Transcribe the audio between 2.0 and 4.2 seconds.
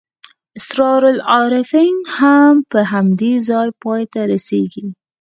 هم په همدې ځای پای